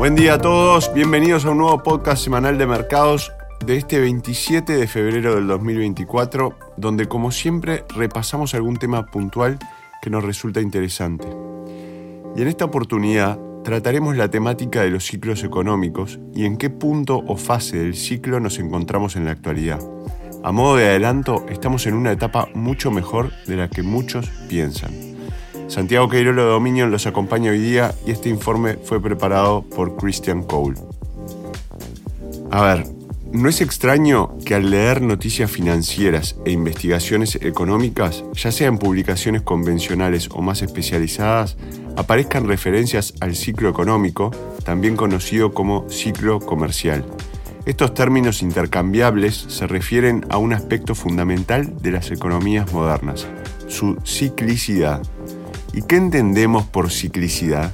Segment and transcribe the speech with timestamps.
[0.00, 3.32] Buen día a todos, bienvenidos a un nuevo podcast semanal de mercados
[3.66, 9.58] de este 27 de febrero del 2024, donde como siempre repasamos algún tema puntual
[10.00, 11.28] que nos resulta interesante.
[12.34, 17.22] Y en esta oportunidad trataremos la temática de los ciclos económicos y en qué punto
[17.26, 19.80] o fase del ciclo nos encontramos en la actualidad.
[20.42, 25.09] A modo de adelanto, estamos en una etapa mucho mejor de la que muchos piensan.
[25.70, 30.42] Santiago Queirolo de Dominion los acompaña hoy día y este informe fue preparado por Christian
[30.42, 30.74] Cole.
[32.50, 32.86] A ver,
[33.32, 39.42] no es extraño que al leer noticias financieras e investigaciones económicas, ya sea en publicaciones
[39.42, 41.56] convencionales o más especializadas,
[41.96, 44.32] aparezcan referencias al ciclo económico,
[44.64, 47.04] también conocido como ciclo comercial.
[47.64, 53.28] Estos términos intercambiables se refieren a un aspecto fundamental de las economías modernas,
[53.68, 55.02] su ciclicidad.
[55.72, 57.72] ¿Y qué entendemos por ciclicidad?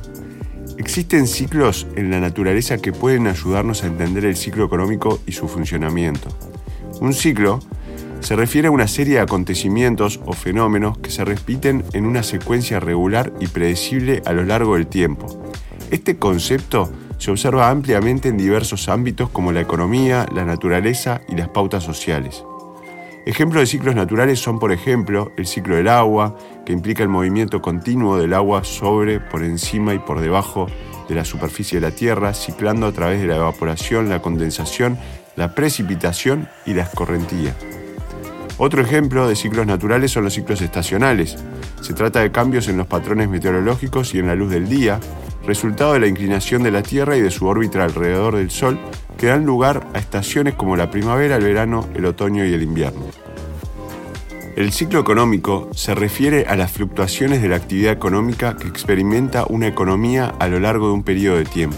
[0.76, 5.48] Existen ciclos en la naturaleza que pueden ayudarnos a entender el ciclo económico y su
[5.48, 6.28] funcionamiento.
[7.00, 7.60] Un ciclo
[8.20, 12.80] se refiere a una serie de acontecimientos o fenómenos que se repiten en una secuencia
[12.80, 15.26] regular y predecible a lo largo del tiempo.
[15.90, 21.48] Este concepto se observa ampliamente en diversos ámbitos como la economía, la naturaleza y las
[21.48, 22.44] pautas sociales.
[23.26, 27.60] Ejemplos de ciclos naturales son, por ejemplo, el ciclo del agua, que implica el movimiento
[27.60, 30.68] continuo del agua sobre, por encima y por debajo
[31.08, 34.96] de la superficie de la Tierra, ciclando a través de la evaporación, la condensación,
[35.34, 37.52] la precipitación y la escorrentía.
[38.58, 41.36] Otro ejemplo de ciclos naturales son los ciclos estacionales.
[41.80, 45.00] Se trata de cambios en los patrones meteorológicos y en la luz del día,
[45.46, 48.78] resultado de la inclinación de la Tierra y de su órbita alrededor del Sol,
[49.16, 53.06] que dan lugar a estaciones como la primavera, el verano, el otoño y el invierno.
[54.56, 59.66] El ciclo económico se refiere a las fluctuaciones de la actividad económica que experimenta una
[59.66, 61.76] economía a lo largo de un periodo de tiempo.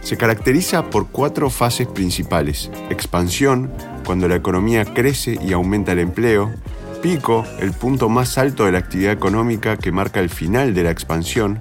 [0.00, 2.70] Se caracteriza por cuatro fases principales.
[2.90, 3.72] Expansión,
[4.04, 6.52] cuando la economía crece y aumenta el empleo.
[7.00, 10.90] Pico, el punto más alto de la actividad económica que marca el final de la
[10.90, 11.60] expansión.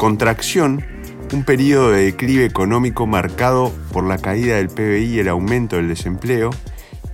[0.00, 0.82] Contracción,
[1.30, 5.88] un periodo de declive económico marcado por la caída del PBI y el aumento del
[5.88, 6.48] desempleo,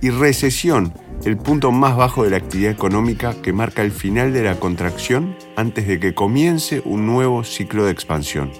[0.01, 0.93] y recesión,
[1.25, 5.35] el punto más bajo de la actividad económica que marca el final de la contracción
[5.57, 8.53] antes de que comience un nuevo ciclo de expansión.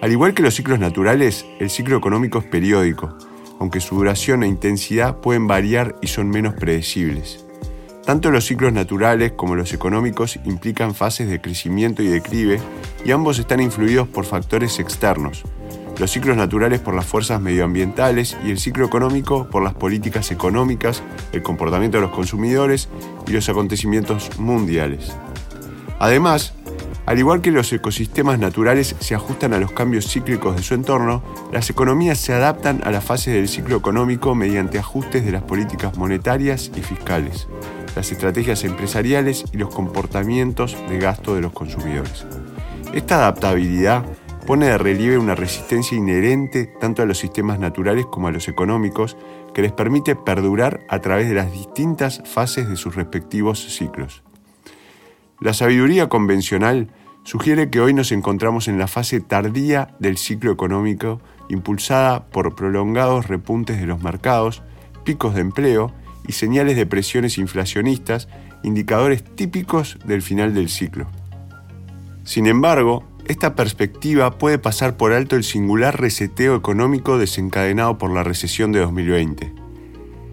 [0.00, 3.18] Al igual que los ciclos naturales, el ciclo económico es periódico,
[3.60, 7.45] aunque su duración e intensidad pueden variar y son menos predecibles.
[8.06, 12.60] Tanto los ciclos naturales como los económicos implican fases de crecimiento y declive
[13.04, 15.42] y ambos están influidos por factores externos.
[15.98, 21.02] Los ciclos naturales por las fuerzas medioambientales y el ciclo económico por las políticas económicas,
[21.32, 22.88] el comportamiento de los consumidores
[23.26, 25.12] y los acontecimientos mundiales.
[25.98, 26.54] Además,
[27.06, 31.24] al igual que los ecosistemas naturales se ajustan a los cambios cíclicos de su entorno,
[31.52, 35.96] las economías se adaptan a las fases del ciclo económico mediante ajustes de las políticas
[35.96, 37.48] monetarias y fiscales
[37.96, 42.26] las estrategias empresariales y los comportamientos de gasto de los consumidores.
[42.92, 44.04] Esta adaptabilidad
[44.46, 49.16] pone de relieve una resistencia inherente tanto a los sistemas naturales como a los económicos
[49.54, 54.22] que les permite perdurar a través de las distintas fases de sus respectivos ciclos.
[55.40, 56.90] La sabiduría convencional
[57.24, 63.26] sugiere que hoy nos encontramos en la fase tardía del ciclo económico impulsada por prolongados
[63.26, 64.62] repuntes de los mercados,
[65.02, 65.92] picos de empleo
[66.26, 68.28] y señales de presiones inflacionistas,
[68.62, 71.08] indicadores típicos del final del ciclo.
[72.24, 78.22] Sin embargo, esta perspectiva puede pasar por alto el singular reseteo económico desencadenado por la
[78.22, 79.52] recesión de 2020.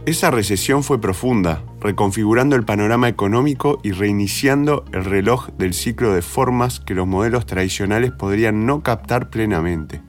[0.06, 6.22] Esa recesión fue profunda, reconfigurando el panorama económico y reiniciando el reloj del ciclo de
[6.22, 10.02] formas que los modelos tradicionales podrían no captar plenamente.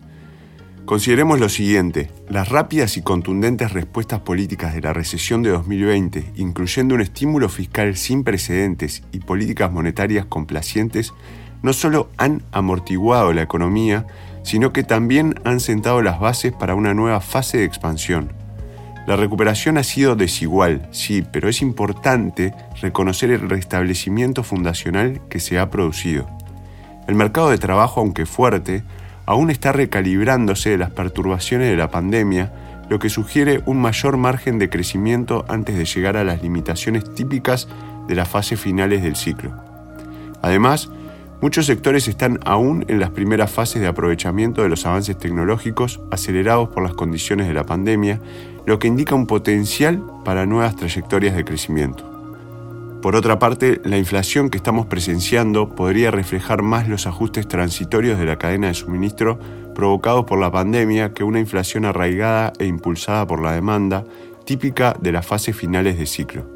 [0.85, 6.95] Consideremos lo siguiente, las rápidas y contundentes respuestas políticas de la recesión de 2020, incluyendo
[6.95, 11.15] un estímulo fiscal sin precedentes y políticas monetarias complacientes,
[11.63, 14.07] no solo han amortiguado la economía,
[14.43, 18.31] sino que también han sentado las bases para una nueva fase de expansión.
[19.07, 25.59] La recuperación ha sido desigual, sí, pero es importante reconocer el restablecimiento fundacional que se
[25.59, 26.29] ha producido.
[27.07, 28.85] El mercado de trabajo, aunque fuerte,
[29.27, 32.53] aún está recalibrándose de las perturbaciones de la pandemia,
[32.89, 37.69] lo que sugiere un mayor margen de crecimiento antes de llegar a las limitaciones típicas
[38.07, 39.53] de las fases finales del ciclo.
[40.43, 40.91] Además,
[41.41, 46.69] muchos sectores están aún en las primeras fases de aprovechamiento de los avances tecnológicos acelerados
[46.69, 48.21] por las condiciones de la pandemia,
[48.67, 52.14] lo que indica un potencial para nuevas trayectorias de crecimiento.
[53.05, 58.25] Por otra parte, la inflación que estamos presenciando podría reflejar más los ajustes transitorios de
[58.25, 59.39] la cadena de suministro
[59.75, 64.07] provocados por la pandemia que una inflación arraigada e impulsada por la demanda,
[64.47, 66.47] típica de las fases finales de ciclo.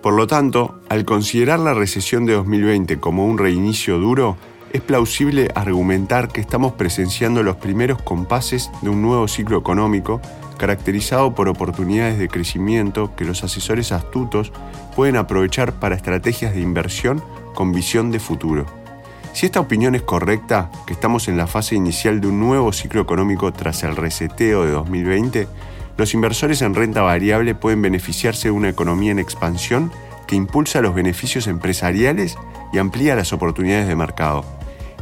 [0.00, 4.38] Por lo tanto, al considerar la recesión de 2020 como un reinicio duro,
[4.72, 10.22] es plausible argumentar que estamos presenciando los primeros compases de un nuevo ciclo económico
[10.54, 14.52] caracterizado por oportunidades de crecimiento que los asesores astutos
[14.96, 17.22] pueden aprovechar para estrategias de inversión
[17.54, 18.66] con visión de futuro.
[19.32, 23.00] Si esta opinión es correcta, que estamos en la fase inicial de un nuevo ciclo
[23.00, 25.48] económico tras el reseteo de 2020,
[25.96, 29.90] los inversores en renta variable pueden beneficiarse de una economía en expansión
[30.26, 32.36] que impulsa los beneficios empresariales
[32.72, 34.44] y amplía las oportunidades de mercado.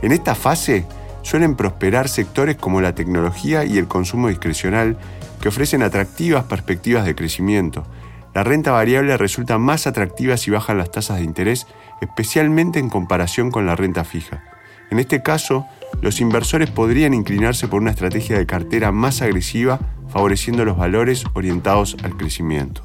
[0.02, 0.84] En esta fase
[1.22, 4.98] suelen prosperar sectores como la tecnología y el consumo discrecional
[5.40, 7.86] que ofrecen atractivas perspectivas de crecimiento.
[8.34, 11.66] La renta variable resulta más atractiva si bajan las tasas de interés,
[12.00, 14.42] especialmente en comparación con la renta fija.
[14.90, 15.66] En este caso,
[16.00, 21.96] los inversores podrían inclinarse por una estrategia de cartera más agresiva, favoreciendo los valores orientados
[22.02, 22.84] al crecimiento.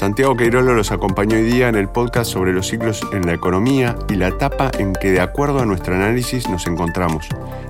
[0.00, 3.96] Santiago Queirolo los acompañó hoy día en el podcast sobre los ciclos en la economía
[4.08, 7.26] y la etapa en que de acuerdo a nuestro análisis nos encontramos.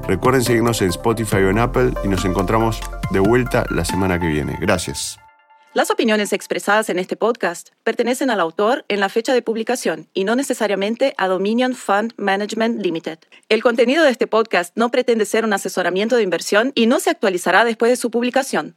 [0.07, 2.79] Recuerden seguirnos en Spotify o en Apple y nos encontramos
[3.11, 4.57] de vuelta la semana que viene.
[4.61, 5.19] Gracias.
[5.73, 10.23] Las opiniones expresadas en este podcast pertenecen al autor en la fecha de publicación y
[10.23, 13.19] no necesariamente a Dominion Fund Management Limited.
[13.49, 17.11] El contenido de este podcast no pretende ser un asesoramiento de inversión y no se
[17.11, 18.77] actualizará después de su publicación.